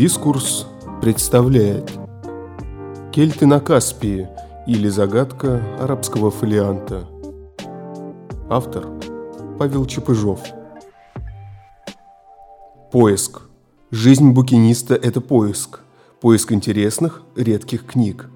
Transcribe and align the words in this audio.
Дискурс 0.00 0.66
представляет 1.02 1.92
Кельты 3.12 3.44
на 3.44 3.60
Каспии 3.60 4.30
или 4.66 4.88
загадка 4.88 5.62
арабского 5.78 6.30
фолианта. 6.30 7.06
Автор 8.48 8.86
Павел 9.58 9.84
Чепыжов. 9.84 10.40
Поиск. 12.90 13.42
Жизнь 13.90 14.30
букиниста– 14.30 14.94
это 15.02 15.20
поиск. 15.20 15.80
Поиск 16.22 16.52
интересных, 16.52 17.20
редких 17.36 17.84
книг. 17.84 18.30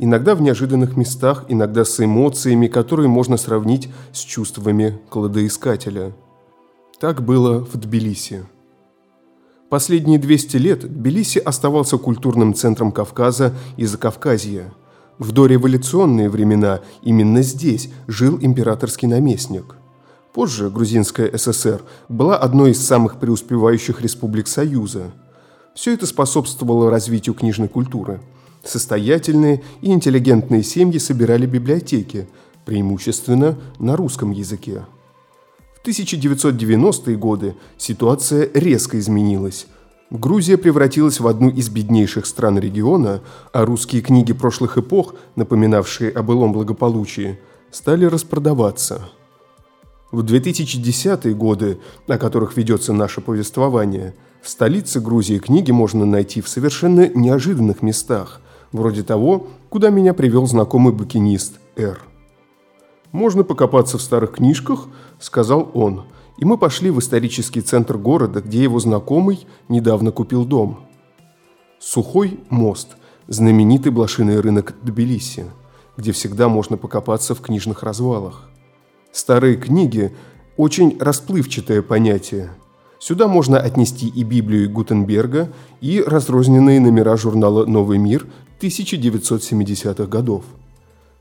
Иногда 0.00 0.34
в 0.34 0.42
неожиданных 0.42 0.96
местах, 0.96 1.44
иногда 1.46 1.84
с 1.84 2.04
эмоциями, 2.04 2.66
которые 2.66 3.06
можно 3.06 3.36
сравнить 3.36 3.88
с 4.10 4.18
чувствами 4.18 4.98
кладоискателя. 5.10 6.12
Так 6.98 7.24
было 7.24 7.60
в 7.60 7.76
Тбилиси. 7.76 8.46
Последние 9.74 10.20
200 10.20 10.56
лет 10.58 10.80
Тбилиси 10.82 11.40
оставался 11.40 11.98
культурным 11.98 12.54
центром 12.54 12.92
Кавказа 12.92 13.52
и 13.76 13.84
Закавказья. 13.86 14.72
В 15.18 15.32
дореволюционные 15.32 16.30
времена 16.30 16.78
именно 17.02 17.42
здесь 17.42 17.90
жил 18.06 18.38
императорский 18.40 19.08
наместник. 19.08 19.74
Позже 20.32 20.70
Грузинская 20.70 21.36
ССР 21.36 21.82
была 22.08 22.36
одной 22.36 22.70
из 22.70 22.86
самых 22.86 23.18
преуспевающих 23.18 24.00
республик 24.00 24.46
Союза. 24.46 25.12
Все 25.74 25.92
это 25.92 26.06
способствовало 26.06 26.88
развитию 26.88 27.34
книжной 27.34 27.66
культуры. 27.66 28.20
Состоятельные 28.62 29.64
и 29.80 29.90
интеллигентные 29.90 30.62
семьи 30.62 30.98
собирали 30.98 31.46
библиотеки, 31.46 32.28
преимущественно 32.64 33.58
на 33.80 33.96
русском 33.96 34.30
языке. 34.30 34.84
1990-е 35.84 37.16
годы 37.16 37.56
ситуация 37.76 38.48
резко 38.54 38.98
изменилась. 38.98 39.66
Грузия 40.14 40.56
превратилась 40.56 41.18
в 41.18 41.26
одну 41.26 41.50
из 41.50 41.68
беднейших 41.68 42.26
стран 42.26 42.56
региона, 42.60 43.20
а 43.52 43.64
русские 43.64 44.00
книги 44.00 44.32
прошлых 44.32 44.78
эпох, 44.78 45.16
напоминавшие 45.34 46.12
о 46.12 46.22
былом 46.22 46.52
благополучии, 46.52 47.40
стали 47.72 48.04
распродаваться. 48.04 49.08
В 50.12 50.20
2010-е 50.20 51.34
годы, 51.34 51.80
о 52.06 52.16
которых 52.16 52.56
ведется 52.56 52.92
наше 52.92 53.20
повествование, 53.22 54.14
в 54.40 54.48
столице 54.48 55.00
Грузии 55.00 55.38
книги 55.38 55.72
можно 55.72 56.06
найти 56.06 56.40
в 56.40 56.48
совершенно 56.48 57.08
неожиданных 57.08 57.82
местах, 57.82 58.40
вроде 58.70 59.02
того, 59.02 59.48
куда 59.68 59.90
меня 59.90 60.14
привел 60.14 60.46
знакомый 60.46 60.92
букинист 60.92 61.58
Р. 61.74 62.00
«Можно 63.10 63.42
покопаться 63.42 63.98
в 63.98 64.02
старых 64.02 64.34
книжках»,– 64.34 64.86
сказал 65.18 65.72
он. 65.74 66.04
И 66.36 66.44
мы 66.44 66.58
пошли 66.58 66.90
в 66.90 66.98
исторический 66.98 67.60
центр 67.60 67.96
города, 67.96 68.40
где 68.40 68.62
его 68.62 68.78
знакомый 68.80 69.46
недавно 69.68 70.10
купил 70.10 70.44
дом. 70.44 70.80
Сухой 71.78 72.40
мост– 72.50 72.96
знаменитый 73.28 73.92
блошиный 73.92 74.40
рынок 74.40 74.74
Тбилиси, 74.82 75.46
где 75.96 76.12
всегда 76.12 76.48
можно 76.48 76.76
покопаться 76.76 77.34
в 77.34 77.40
книжных 77.40 77.82
развалах. 77.82 78.48
Старые 79.12 79.56
книги– 79.56 80.14
очень 80.56 80.96
расплывчатое 81.00 81.82
понятие. 81.82 82.50
Сюда 82.98 83.28
можно 83.28 83.58
отнести 83.58 84.08
и 84.08 84.22
Библию 84.22 84.70
Гутенберга, 84.70 85.52
и 85.80 86.02
разрозненные 86.04 86.80
номера 86.80 87.16
журнала 87.16 87.64
«Новый 87.66 87.98
мир» 87.98 88.26
1970-х 88.60 90.06
годов– 90.06 90.44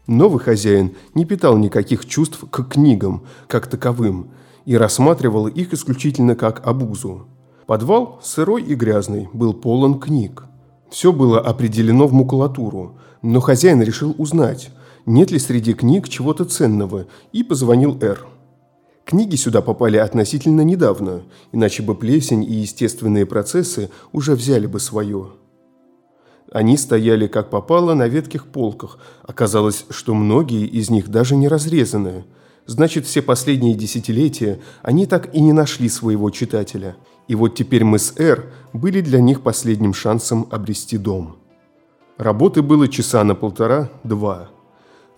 Новый 0.08 0.44
хозяин 0.44 0.96
не 1.14 1.24
питал 1.24 1.58
никаких 1.58 2.06
чувств 2.06 2.44
к 2.52 2.64
книгам, 2.66 3.24
как 3.48 3.68
таковым, 3.68 4.32
и 4.66 4.78
рассматривал 4.78 5.48
их 5.48 5.74
исключительно 5.74 6.36
как 6.36 6.66
обузу. 6.66 7.28
Подвал, 7.66 8.20
сырой 8.22 8.64
и 8.64 8.76
грязный, 8.76 9.30
был 9.34 9.54
полон 9.54 10.00
книг. 10.00 10.46
Все 10.90 11.12
было 11.12 11.40
определено 11.40 12.08
в 12.08 12.14
макулатуру, 12.14 12.98
но 13.22 13.40
хозяин 13.40 13.82
решил 13.82 14.14
узнать, 14.18 14.70
нет 15.06 15.32
ли 15.32 15.40
среди 15.40 15.74
книг 15.74 16.08
чего-то 16.10 16.46
ценного, 16.46 17.08
и 17.32 17.44
позвонил 17.44 17.98
Р. 18.02 18.26
Книги 19.06 19.36
сюда 19.36 19.62
попали 19.62 19.98
относительно 19.98 20.62
недавно, 20.62 21.24
иначе 21.52 21.84
бы 21.84 21.96
плесень 21.96 22.44
и 22.44 22.54
естественные 22.54 23.26
процессы 23.26 23.90
уже 24.12 24.34
взяли 24.36 24.66
бы 24.66 24.80
свое. 24.80 25.32
Они 26.52 26.78
стояли 26.78 27.28
как 27.28 27.50
попало 27.50 27.96
на 27.96 28.08
ветких 28.08 28.46
полках. 28.46 29.00
Оказалось, 29.24 29.86
что 29.90 30.14
многие 30.14 30.68
из 30.68 30.90
них 30.92 31.10
даже 31.10 31.36
не 31.36 31.48
разрезаны. 31.48 32.26
Значит, 32.66 33.06
все 33.06 33.22
последние 33.22 33.76
десятилетия 33.76 34.60
они 34.82 35.06
так 35.06 35.34
и 35.36 35.42
не 35.42 35.54
нашли 35.54 35.90
своего 35.90 36.30
читателя. 36.30 36.96
И 37.28 37.36
вот 37.36 37.56
теперь 37.56 37.84
мы 37.84 38.00
с 38.00 38.14
Эр 38.18 38.54
были 38.74 39.02
для 39.02 39.20
них 39.22 39.42
последним 39.42 39.94
шансом 39.94 40.48
обрести 40.50 40.98
дом. 40.98 41.38
Работы 42.18 42.62
было 42.62 42.88
часа 42.88 43.24
на 43.24 43.36
полтора-два. 43.36 44.50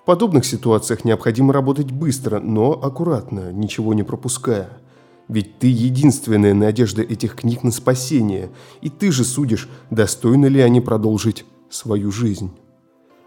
В 0.01 0.05
подобных 0.05 0.45
ситуациях 0.45 1.03
необходимо 1.03 1.53
работать 1.53 1.91
быстро, 1.91 2.39
но 2.39 2.71
аккуратно, 2.71 3.51
ничего 3.51 3.93
не 3.93 4.03
пропуская– 4.03 4.69
ведь 5.27 5.57
ты 5.59 5.67
единственная 5.67 6.53
надежда 6.53 7.01
этих 7.01 7.35
книг 7.35 7.63
на 7.63 7.71
спасение, 7.71 8.51
и 8.81 8.89
ты 8.89 9.11
же 9.11 9.23
судишь, 9.23 9.69
достойны 9.89 10.47
ли 10.47 10.61
они 10.61 10.81
продолжить 10.81 11.45
свою 11.69 12.11
жизнь. 12.11 12.51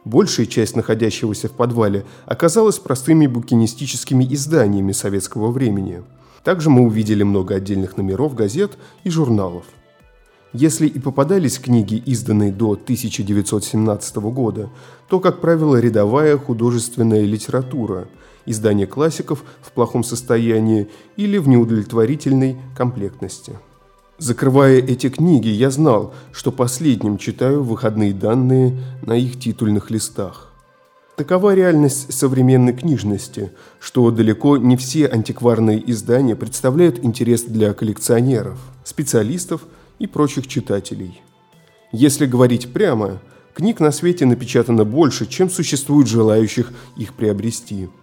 Большая 0.08 0.46
часть 0.46 0.74
находящегося 0.74 1.48
в 1.48 1.52
подвале 1.52 2.06
оказалась 2.24 2.78
простыми 2.78 3.26
букинистическими 3.26 4.26
изданиями 4.30 4.92
советского 4.92 5.50
времени. 5.50 6.02
Также 6.42 6.70
мы 6.70 6.80
увидели 6.80 7.24
много 7.24 7.56
отдельных 7.56 7.98
номеров 7.98 8.34
газет 8.34 8.78
и 9.04 9.10
журналов. 9.10 9.66
Если 10.54 10.86
и 10.86 10.98
попадались 10.98 11.58
книги, 11.58 12.02
изданные 12.06 12.52
до 12.52 12.72
1917 12.72 14.16
года, 14.16 14.70
то, 15.10 15.20
как 15.20 15.42
правило, 15.42 15.76
рядовая 15.76 16.38
художественная 16.38 17.24
литература– 17.24 18.08
издание 18.47 18.86
классиков 18.86 19.44
в 19.60 19.72
плохом 19.72 20.02
состоянии 20.02 20.88
или 21.18 21.36
в 21.36 21.48
неудовлетворительной 21.48 22.56
комплектности. 22.74 23.58
Закрывая 24.18 24.78
эти 24.78 25.10
книги, 25.10 25.46
я 25.46 25.70
знал, 25.70 26.12
что 26.32 26.50
последним 26.50 27.18
читаю 27.18 27.62
выходные 27.62 28.12
данные 28.12 28.76
на 29.06 29.12
их 29.12 29.38
титульных 29.38 29.92
листах. 29.92 30.52
Такова 31.16 31.54
реальность 31.54 32.12
современной 32.12 32.72
книжности, 32.72 33.52
что 33.78 34.10
далеко 34.10 34.56
не 34.56 34.76
все 34.76 35.06
антикварные 35.06 35.88
издания 35.92 36.34
представляют 36.34 37.04
интерес 37.04 37.42
для 37.42 37.72
коллекционеров, 37.74 38.58
специалистов 38.82 39.62
и 40.00 40.08
прочих 40.08 40.48
читателей. 40.48 41.22
Если 41.92 42.26
говорить 42.26 42.72
прямо, 42.72 43.20
книг 43.54 43.78
на 43.78 43.92
свете 43.92 44.26
напечатано 44.26 44.84
больше, 44.84 45.26
чем 45.26 45.48
существует 45.48 46.08
желающих 46.08 46.72
их 46.96 47.14
приобрести– 47.14 47.88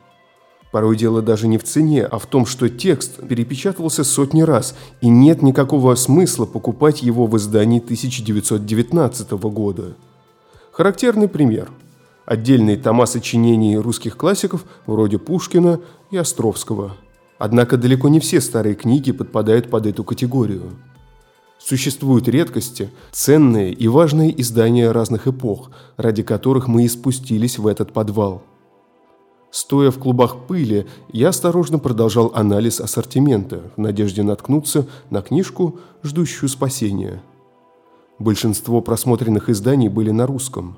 Порой 0.75 0.97
дело 0.97 1.21
даже 1.21 1.47
не 1.47 1.57
в 1.57 1.63
цене, 1.63 2.03
а 2.03 2.19
в 2.19 2.25
том, 2.25 2.45
что 2.45 2.67
текст 2.67 3.25
перепечатывался 3.25 4.03
сотни 4.03 4.41
раз, 4.41 4.75
и 4.99 5.07
нет 5.07 5.41
никакого 5.41 5.95
смысла 5.95 6.45
покупать 6.45 7.01
его 7.01 7.27
в 7.27 7.37
издании 7.37 7.79
1919 7.79 9.31
года. 9.31 9.95
Характерный 10.73 11.29
пример. 11.29 11.71
Отдельные 12.25 12.75
тома 12.75 13.05
сочинений 13.05 13.77
русских 13.77 14.17
классиков 14.17 14.65
вроде 14.85 15.17
Пушкина 15.17 15.79
и 16.11 16.17
Островского. 16.17 16.97
Однако 17.37 17.77
далеко 17.77 18.09
не 18.09 18.19
все 18.19 18.41
старые 18.41 18.75
книги 18.75 19.13
подпадают 19.13 19.69
под 19.69 19.85
эту 19.85 20.03
категорию. 20.03 20.71
Существуют 21.57 22.27
редкости, 22.27 22.89
ценные 23.13 23.71
и 23.71 23.87
важные 23.87 24.41
издания 24.41 24.91
разных 24.91 25.25
эпох, 25.25 25.71
ради 25.95 26.21
которых 26.21 26.67
мы 26.67 26.83
и 26.83 26.89
спустились 26.89 27.59
в 27.59 27.65
этот 27.65 27.93
подвал– 27.93 28.43
Стоя 29.55 29.89
в 29.89 29.99
клубах 29.99 30.47
пыли, 30.47 30.85
я 31.13 31.29
осторожно 31.29 31.79
продолжал 31.79 32.29
анализ 32.35 32.81
ассортимента 32.81 33.61
в 33.77 33.79
надежде 33.79 34.21
наткнуться 34.21 34.85
на 35.09 35.21
книжку, 35.21 35.79
ждущую 36.03 36.49
спасения. 36.49 37.23
Большинство 38.19 38.81
просмотренных 38.81 39.47
изданий 39.47 39.87
были 39.87 40.11
на 40.11 40.27
русском. 40.27 40.77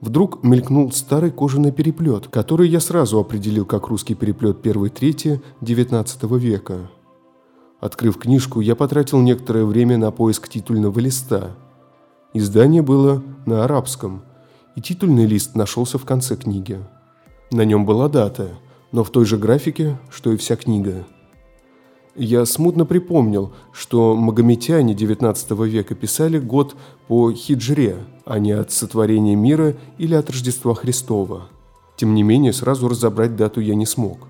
Вдруг 0.00 0.42
мелькнул 0.42 0.90
старый 0.90 1.30
кожаный 1.30 1.70
переплет, 1.70 2.26
который 2.26 2.68
я 2.68 2.80
сразу 2.80 3.20
определил 3.20 3.64
как 3.64 3.86
русский 3.86 4.16
переплет 4.16 4.62
первой 4.62 4.90
трети 4.90 5.40
XIX 5.60 6.38
века. 6.40 6.90
Открыв 7.78 8.18
книжку, 8.18 8.58
я 8.58 8.74
потратил 8.74 9.20
некоторое 9.20 9.64
время 9.64 9.96
на 9.96 10.10
поиск 10.10 10.48
титульного 10.48 10.98
листа. 10.98 11.52
Издание 12.34 12.82
было 12.82 13.22
на 13.46 13.62
арабском, 13.62 14.24
и 14.74 14.80
титульный 14.80 15.26
лист 15.26 15.54
нашелся 15.54 15.98
в 15.98 16.04
конце 16.04 16.34
книги. 16.34 16.80
На 17.52 17.66
нем 17.66 17.86
была 17.86 18.08
дата, 18.08 18.48
но 18.92 19.04
в 19.04 19.10
той 19.10 19.26
же 19.26 19.36
графике, 19.36 19.98
что 20.10 20.32
и 20.32 20.36
вся 20.36 20.56
книга. 20.56 21.04
Я 22.16 22.44
смутно 22.46 22.86
припомнил, 22.86 23.52
что 23.72 24.16
магометяне 24.16 24.94
XIX 24.94 25.68
века 25.68 25.94
писали 25.94 26.38
год 26.38 26.74
по 27.08 27.30
хиджре, 27.32 27.98
а 28.24 28.38
не 28.38 28.52
от 28.52 28.72
сотворения 28.72 29.36
мира 29.36 29.76
или 29.98 30.14
от 30.14 30.30
Рождества 30.30 30.74
Христова. 30.74 31.48
Тем 31.96 32.14
не 32.14 32.22
менее, 32.22 32.54
сразу 32.54 32.88
разобрать 32.88 33.36
дату 33.36 33.60
я 33.60 33.74
не 33.74 33.86
смог. 33.86 34.28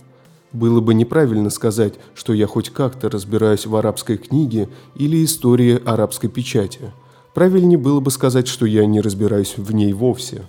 Было 0.52 0.80
бы 0.80 0.92
неправильно 0.92 1.50
сказать, 1.50 1.94
что 2.14 2.32
я 2.32 2.46
хоть 2.46 2.70
как-то 2.70 3.08
разбираюсь 3.08 3.66
в 3.66 3.76
арабской 3.76 4.18
книге 4.18 4.68
или 4.96 5.24
истории 5.24 5.80
арабской 5.84 6.28
печати, 6.28 6.92
Правильнее 7.34 7.78
было 7.78 8.00
бы 8.00 8.10
сказать, 8.10 8.46
что 8.46 8.66
я 8.66 8.84
не 8.84 9.00
разбираюсь 9.00 9.54
в 9.56 9.72
ней 9.72 9.92
вовсе. 9.92 10.42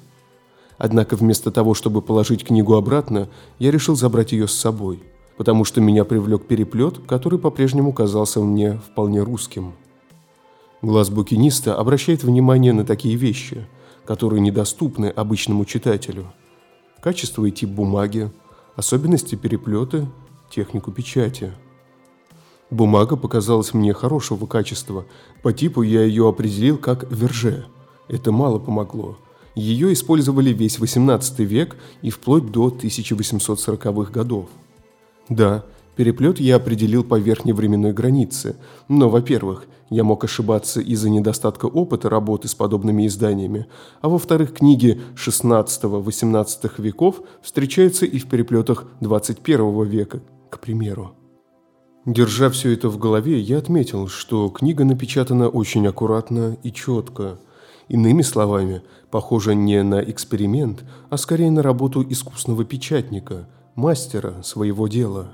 Однако 0.77 1.15
вместо 1.15 1.51
того, 1.51 1.73
чтобы 1.73 2.01
положить 2.01 2.43
книгу 2.43 2.75
обратно, 2.75 3.29
я 3.59 3.71
решил 3.71 3.95
забрать 3.95 4.31
ее 4.31 4.47
с 4.47 4.53
собой, 4.53 5.03
потому 5.37 5.65
что 5.65 5.81
меня 5.81 6.03
привлек 6.05 6.45
переплет, 6.45 6.99
который 7.07 7.39
по-прежнему 7.39 7.93
казался 7.93 8.39
мне 8.41 8.77
вполне 8.77 9.21
русским. 9.21 9.73
Глаз 10.81 11.09
букиниста 11.09 11.75
обращает 11.75 12.23
внимание 12.23 12.73
на 12.73 12.85
такие 12.85 13.15
вещи, 13.15 13.67
которые 14.05 14.41
недоступны 14.41 15.07
обычному 15.07 15.65
читателю. 15.65 16.25
Качество 17.01 17.45
и 17.45 17.51
тип 17.51 17.69
бумаги, 17.69 18.31
особенности 18.75 19.35
переплета, 19.35 20.07
технику 20.49 20.91
печати– 20.91 21.53
Бумага 22.73 23.15
показалась 23.17 23.75
мне 23.75 23.93
хорошего 23.93 24.47
качества. 24.47 25.05
По 25.43 25.53
типу 25.53 25.83
я 25.83 26.01
ее 26.01 26.27
определил 26.27 26.79
как 26.79 27.09
верже. 27.11 27.67
Это 28.07 28.31
мало 28.31 28.57
помогло. 28.57 29.19
Ее 29.55 29.93
использовали 29.93 30.51
весь 30.51 30.79
18 30.79 31.39
век 31.39 31.75
и 32.01 32.09
вплоть 32.09 32.51
до 32.51 32.69
1840-х 32.69 34.11
годов. 34.11 34.49
Да, 35.29 35.63
переплет 35.95 36.39
я 36.39 36.55
определил 36.55 37.03
по 37.03 37.19
верхней 37.19 37.53
временной 37.53 37.93
границе, 37.93 38.55
но, 38.87 39.09
во-первых, 39.09 39.67
я 39.89 40.03
мог 40.03 40.23
ошибаться 40.23 40.81
из-за 40.81 41.09
недостатка 41.09 41.67
опыта 41.67 42.09
работы 42.09 42.47
с 42.47 42.55
подобными 42.55 43.05
изданиями, 43.05 43.67
а 44.01 44.09
во-вторых, 44.09 44.53
книги 44.53 44.99
16-18 45.15 46.81
веков 46.81 47.21
встречаются 47.43 48.07
и 48.07 48.17
в 48.17 48.27
переплетах 48.27 48.85
21 49.01 49.83
века, 49.83 50.21
к 50.49 50.59
примеру. 50.59 51.13
Держа 52.05 52.49
все 52.49 52.73
это 52.73 52.89
в 52.89 52.97
голове, 52.97 53.39
я 53.39 53.59
отметил, 53.59 54.07
что 54.07 54.49
книга 54.49 54.83
напечатана 54.83 55.47
очень 55.47 55.87
аккуратно 55.87 56.57
и 56.63 56.71
четко. 56.71 57.39
Иными 57.93 58.23
словами, 58.23 58.81
похоже 59.11 59.53
не 59.53 59.83
на 59.83 60.01
эксперимент, 60.01 60.83
а 61.11 61.17
скорее 61.17 61.51
на 61.51 61.61
работу 61.61 62.03
искусного 62.03 62.65
печатника, 62.65 63.47
мастера 63.75 64.41
своего 64.41 64.87
дела. 64.87 65.33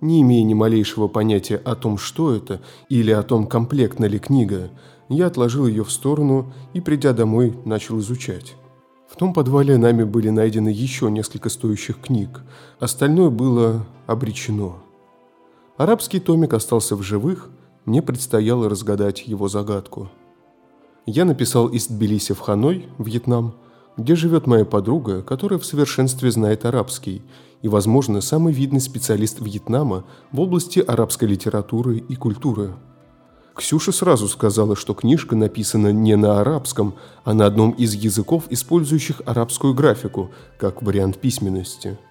Не 0.00 0.22
имея 0.22 0.42
ни 0.42 0.54
малейшего 0.54 1.06
понятия 1.06 1.56
о 1.56 1.74
том, 1.74 1.98
что 1.98 2.34
это, 2.34 2.62
или 2.88 3.10
о 3.10 3.22
том, 3.22 3.46
комплектна 3.46 4.06
ли 4.06 4.18
книга, 4.18 4.70
я 5.10 5.26
отложил 5.26 5.66
ее 5.66 5.84
в 5.84 5.92
сторону 5.92 6.50
и, 6.72 6.80
придя 6.80 7.12
домой, 7.12 7.54
начал 7.66 7.98
изучать. 7.98 8.54
В 9.06 9.16
том 9.16 9.34
подвале 9.34 9.76
нами 9.76 10.04
были 10.04 10.30
найдены 10.30 10.70
еще 10.70 11.10
несколько 11.10 11.50
стоящих 11.50 12.00
книг, 12.00 12.40
остальное 12.78 13.28
было 13.28 13.84
обречено. 14.06 14.78
Арабский 15.76 16.20
томик 16.20 16.54
остался 16.54 16.96
в 16.96 17.02
живых, 17.02 17.50
мне 17.84 18.00
предстояло 18.00 18.70
разгадать 18.70 19.26
его 19.26 19.48
загадку. 19.48 20.08
Я 21.12 21.24
написал 21.24 21.66
из 21.66 21.88
Тбилиси 21.88 22.34
в 22.34 22.38
Ханой, 22.38 22.86
Вьетнам, 22.98 23.56
где 23.96 24.14
живет 24.14 24.46
моя 24.46 24.64
подруга, 24.64 25.22
которая 25.22 25.58
в 25.58 25.66
совершенстве 25.66 26.30
знает 26.30 26.64
арабский 26.64 27.22
и, 27.62 27.68
возможно, 27.68 28.20
самый 28.20 28.52
видный 28.52 28.80
специалист 28.80 29.40
Вьетнама 29.40 30.04
в 30.30 30.38
области 30.38 30.78
арабской 30.78 31.24
литературы 31.24 31.98
и 31.98 32.14
культуры. 32.14 32.74
Ксюша 33.56 33.90
сразу 33.90 34.28
сказала, 34.28 34.76
что 34.76 34.94
книжка 34.94 35.34
написана 35.34 35.90
не 35.90 36.14
на 36.14 36.40
арабском, 36.40 36.94
а 37.24 37.34
на 37.34 37.44
одном 37.44 37.72
из 37.72 37.94
языков, 37.94 38.44
использующих 38.48 39.20
арабскую 39.26 39.74
графику, 39.74 40.30
как 40.58 40.80
вариант 40.80 41.18
письменности– 41.18 41.98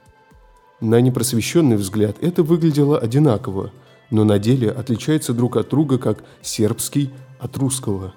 на 0.81 1.01
непросвещенный 1.01 1.75
взгляд 1.75 2.15
это 2.21 2.41
выглядело 2.41 2.97
одинаково, 2.97 3.71
но 4.11 4.23
на 4.23 4.39
деле 4.39 4.71
отличается 4.71 5.33
друг 5.33 5.57
от 5.57 5.69
друга 5.69 5.97
как 5.97 6.23
сербский 6.41 7.11
от 7.37 7.57
русского. 7.57 8.13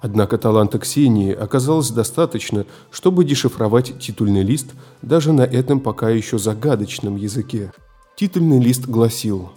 Однако 0.00 0.38
таланта 0.38 0.78
Ксении 0.78 1.32
оказалось 1.32 1.90
достаточно, 1.90 2.66
чтобы 2.90 3.24
дешифровать 3.24 3.98
титульный 3.98 4.42
лист 4.42 4.68
даже 5.02 5.32
на 5.32 5.42
этом 5.42 5.80
пока 5.80 6.08
еще 6.10 6.38
загадочном 6.38 7.16
языке. 7.16 7.72
Титульный 8.16 8.60
лист 8.60 8.86
гласил 8.86 9.50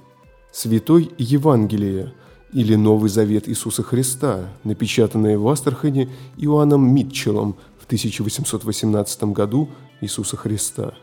«Святой 0.51 1.11
Евангелие» 1.17 2.13
или 2.53 2.75
«Новый 2.75 3.09
Завет 3.09 3.47
Иисуса 3.47 3.83
Христа», 3.83 4.49
напечатанное 4.63 5.37
в 5.37 5.47
Астрахани 5.47 6.09
Иоанном 6.37 6.93
Митчеллом 6.93 7.55
в 7.79 7.85
1818 7.85 9.23
году 9.25 9.69
Иисуса 10.01 10.37
Христа. 10.37 10.93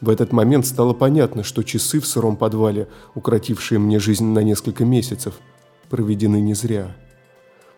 В 0.00 0.08
этот 0.08 0.32
момент 0.32 0.66
стало 0.66 0.94
понятно, 0.94 1.44
что 1.44 1.62
часы 1.62 2.00
в 2.00 2.06
сыром 2.06 2.36
подвале, 2.36 2.88
укротившие 3.14 3.78
мне 3.78 4.00
жизнь 4.00 4.24
на 4.24 4.40
несколько 4.40 4.84
месяцев, 4.84 5.34
проведены 5.90 6.40
не 6.40 6.54
зря. 6.54 6.96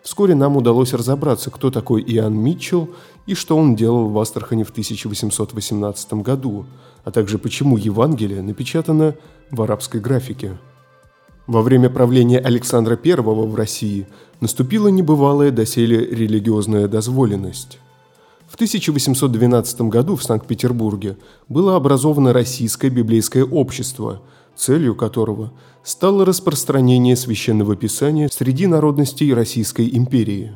Вскоре 0.05 0.35
нам 0.35 0.55
удалось 0.55 0.93
разобраться, 0.93 1.49
кто 1.49 1.71
такой 1.71 2.03
Иоанн 2.03 2.35
Митчелл 2.35 2.91
и 3.25 3.33
что 3.33 3.57
он 3.57 3.75
делал 3.75 4.07
в 4.09 4.19
Астрахани 4.19 4.61
в 4.61 4.69
1818 4.69 6.13
году, 6.21 6.67
а 7.03 7.09
также 7.09 7.39
почему 7.39 7.75
Евангелие 7.75 8.43
напечатано 8.43 9.15
в 9.49 9.63
арабской 9.63 9.99
графике. 9.99 10.59
Во 11.47 11.63
время 11.63 11.89
правления 11.89 12.37
Александра 12.37 12.99
I 13.03 13.15
в 13.15 13.55
России 13.55 14.07
наступила 14.41 14.89
небывалая 14.89 15.49
доселе 15.49 16.05
религиозная 16.05 16.87
дозволенность. 16.87 17.79
В 18.47 18.53
1812 18.53 19.81
году 19.81 20.15
в 20.15 20.23
Санкт-Петербурге 20.23 21.17
было 21.49 21.75
образовано 21.75 22.31
Российское 22.31 22.89
библейское 22.89 23.43
общество, 23.43 24.21
целью 24.55 24.95
которого 24.95 25.51
стало 25.83 26.25
распространение 26.25 27.15
священного 27.15 27.75
писания 27.75 28.29
среди 28.31 28.67
народностей 28.67 29.33
Российской 29.33 29.89
империи. 29.95 30.53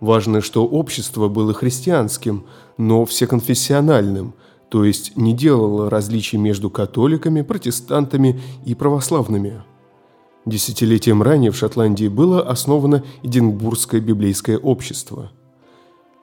Важно, 0.00 0.40
что 0.40 0.66
общество 0.66 1.28
было 1.28 1.52
христианским, 1.52 2.46
но 2.76 3.04
всеконфессиональным, 3.04 4.34
то 4.68 4.84
есть 4.84 5.16
не 5.16 5.32
делало 5.32 5.90
различий 5.90 6.38
между 6.38 6.70
католиками, 6.70 7.42
протестантами 7.42 8.40
и 8.64 8.74
православными. 8.74 9.62
Десятилетием 10.46 11.22
ранее 11.22 11.50
в 11.50 11.56
Шотландии 11.56 12.08
было 12.08 12.42
основано 12.42 13.02
Эдинбургское 13.22 14.00
библейское 14.00 14.58
общество– 14.58 15.30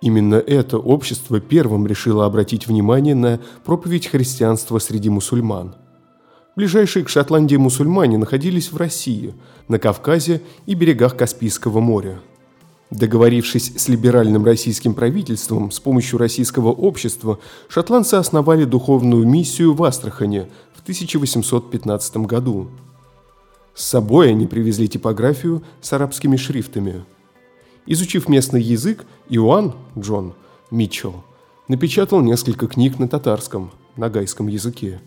Именно 0.06 0.36
это 0.36 0.78
общество 0.78 1.40
первым 1.40 1.88
решило 1.88 2.25
обратить 2.25 2.68
внимание 2.68 3.16
на 3.16 3.40
проповедь 3.63 4.06
христианства 4.06 4.78
среди 4.78 5.10
мусульман. 5.10 5.75
Ближайшие 6.56 7.04
к 7.04 7.10
Шотландии 7.10 7.56
мусульмане 7.56 8.18
находились 8.18 8.72
в 8.72 8.78
России, 8.78 9.34
на 9.68 9.80
Кавказе 9.80 10.41
и 10.65 10.74
берегах 10.74 11.18
Каспийского 11.18 11.80
моря. 11.80 12.20
Договорившись 12.91 13.74
с 13.75 13.88
либеральным 13.89 14.46
российским 14.46 14.94
правительством 14.94 15.72
с 15.72 15.80
помощью 15.80 16.20
российского 16.20 16.70
общества, 16.70 17.39
шотландцы 17.68 18.15
основали 18.15 18.63
духовную 18.63 19.27
миссию 19.27 19.74
в 19.74 19.84
Астрахане 19.84 20.50
в 20.74 20.82
1815 20.82 22.18
году. 22.18 22.70
С 23.74 23.84
собой 23.84 24.30
они 24.30 24.48
привезли 24.48 24.88
типографию 24.88 25.63
с 25.82 25.91
арабскими 25.91 26.38
шрифтами– 26.38 27.03
Изучив 27.88 28.27
местный 28.27 28.63
язык, 28.63 29.06
Иоанн 29.30 29.75
Джон 29.98 30.34
Митчелл 30.72 31.24
напечатал 31.68 32.22
несколько 32.22 32.68
книг 32.68 32.98
на 32.98 33.08
татарском, 33.08 33.72
нагайском 33.96 34.48
языке. 34.48 35.01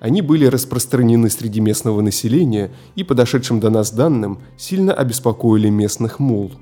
Они 0.00 0.22
были 0.22 0.44
распространены 0.46 1.28
среди 1.28 1.60
местного 1.60 2.00
населения 2.00 2.70
и, 2.94 3.02
подошедшим 3.02 3.58
до 3.58 3.70
нас 3.70 3.90
данным, 3.90 4.40
сильно 4.56 4.92
обеспокоили 4.92 5.68
местных 5.68 6.20
мул. 6.20 6.52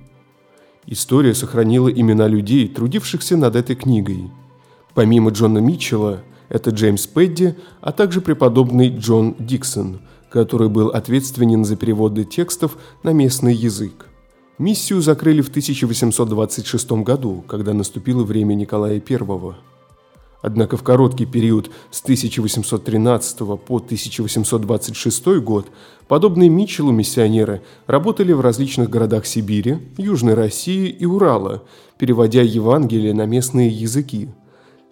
История 0.86 1.34
сохранила 1.34 1.88
имена 1.88 2.28
людей, 2.28 2.68
трудившихся 2.68 3.36
над 3.36 3.56
этой 3.56 3.76
книгой. 3.76 4.30
Помимо 4.94 5.30
Джона 5.30 5.58
Митчелла, 5.58 6.22
это 6.48 6.70
Джеймс 6.70 7.06
Пэдди, 7.06 7.56
а 7.80 7.92
также 7.92 8.20
преподобный 8.20 8.88
Джон 8.88 9.34
Диксон, 9.38 10.00
который 10.30 10.68
был 10.68 10.88
ответственен 10.88 11.64
за 11.64 11.76
переводы 11.76 12.24
текстов 12.24 12.78
на 13.02 13.12
местный 13.12 13.54
язык. 13.54 14.06
Миссию 14.58 15.02
закрыли 15.02 15.42
в 15.42 15.48
1826 15.48 16.92
году, 17.02 17.44
когда 17.46 17.74
наступило 17.74 18.24
время 18.24 18.54
Николая 18.54 19.02
I. 19.06 19.54
Однако 20.42 20.76
в 20.76 20.82
короткий 20.82 21.26
период 21.26 21.70
с 21.90 22.02
1813 22.02 23.38
по 23.38 23.76
1826 23.76 25.26
год 25.40 25.66
подобные 26.08 26.48
Митчеллу 26.48 26.92
миссионеры 26.92 27.62
работали 27.86 28.32
в 28.32 28.40
различных 28.40 28.90
городах 28.90 29.26
Сибири, 29.26 29.78
Южной 29.96 30.34
России 30.34 30.88
и 30.88 31.04
Урала, 31.04 31.64
переводя 31.98 32.42
Евангелие 32.42 33.14
на 33.14 33.26
местные 33.26 33.68
языки. 33.68 34.28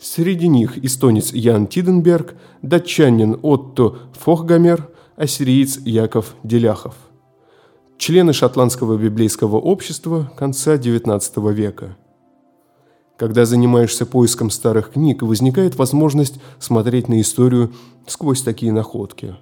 Среди 0.01 0.49
них 0.49 0.83
эстонец 0.85 1.33
Ян 1.33 1.67
Тиденберг, 1.67 2.35
датчанин 2.63 3.39
Отто 3.43 3.99
Фохгамер, 4.19 4.89
ассириец 5.17 5.79
Яков 5.85 6.35
Деляхов 6.43 6.95
члены 7.99 8.33
шотландского 8.33 8.99
библейского 8.99 9.57
общества 9.57 10.31
конца 10.37 10.75
XIX 10.77 11.53
века. 11.53 11.97
Когда 13.17 13.45
занимаешься 13.45 14.07
поиском 14.07 14.51
старых 14.51 14.93
книг, 14.93 15.23
возникает 15.23 15.77
возможность 15.77 16.41
смотреть 16.59 17.09
на 17.09 17.21
историю 17.21 17.73
сквозь 18.07 18.43
такие 18.43 18.73
находки. 18.73 19.37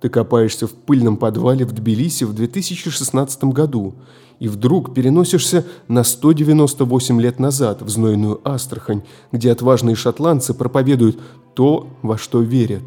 Ты 0.00 0.08
копаешься 0.08 0.66
в 0.66 0.72
пыльном 0.72 1.18
подвале 1.18 1.66
в 1.66 1.72
Тбилиси 1.72 2.24
в 2.24 2.34
2016 2.34 3.44
году 3.44 3.94
и 4.38 4.48
вдруг 4.48 4.94
переносишься 4.94 5.64
на 5.88 6.04
198 6.04 7.20
лет 7.20 7.38
назад 7.38 7.82
в 7.82 7.88
знойную 7.88 8.40
Астрахань, 8.44 9.02
где 9.32 9.52
отважные 9.52 9.96
шотландцы 9.96 10.54
проповедуют 10.54 11.18
то, 11.54 11.88
во 12.02 12.16
что 12.18 12.40
верят. 12.40 12.84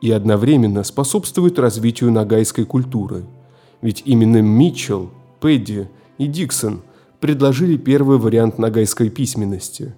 И 0.00 0.10
одновременно 0.10 0.82
способствуют 0.82 1.58
развитию 1.58 2.10
нагайской 2.10 2.66
культуры. 2.66 3.24
Ведь 3.80 4.02
именно 4.04 4.42
Митчелл, 4.42 5.10
Пэдди 5.40 5.88
и 6.18 6.26
Диксон 6.26 6.82
предложили 7.24 7.76
первый 7.76 8.18
вариант 8.18 8.58
нагайской 8.58 9.08
письменности. 9.08 9.94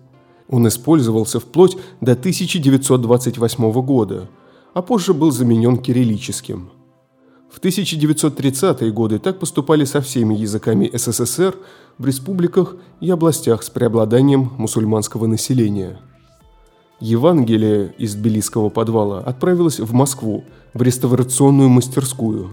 Он 0.48 0.66
использовался 0.68 1.40
вплоть 1.40 1.76
до 2.00 2.12
1928 2.12 3.72
года– 3.82 4.30
а 4.76 4.82
позже 4.82 5.14
был 5.14 5.30
заменен 5.30 5.78
кириллическим. 5.78 6.68
В 7.50 7.60
1930-е 7.60 8.92
годы 8.92 9.18
так 9.18 9.38
поступали 9.38 9.86
со 9.86 10.02
всеми 10.02 10.34
языками 10.34 10.90
СССР 10.92 11.56
в 11.96 12.06
республиках 12.06 12.76
и 13.00 13.08
областях 13.08 13.62
с 13.62 13.70
преобладанием 13.70 14.52
мусульманского 14.58 15.26
населения. 15.26 15.98
Евангелие 17.00 17.94
из 17.96 18.16
Тбилисского 18.16 18.68
подвала 18.68 19.20
отправилось 19.20 19.80
в 19.80 19.94
Москву, 19.94 20.44
в 20.74 20.82
реставрационную 20.82 21.70
мастерскую. 21.70 22.50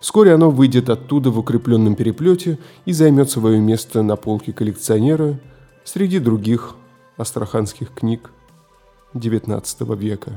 Вскоре 0.00 0.34
оно 0.34 0.50
выйдет 0.50 0.90
оттуда 0.90 1.30
в 1.30 1.38
укрепленном 1.38 1.96
переплете 1.96 2.58
и 2.84 2.92
займет 2.92 3.30
свое 3.30 3.60
место 3.60 4.02
на 4.02 4.16
полке 4.16 4.52
коллекционера 4.52 5.38
среди 5.84 6.20
других 6.20 6.76
астраханских 7.16 7.92
книг 7.92 8.30
XIX 9.14 9.96
века. 9.96 10.32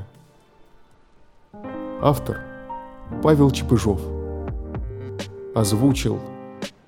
Автор 2.02 2.40
Павел 3.22 3.52
Чепыжов. 3.52 4.02
Озвучил 5.54 6.20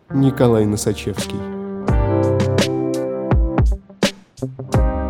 Николай 0.10 0.66
Носачевский. 0.66 1.38
thank 4.44 4.76
you 4.76 5.03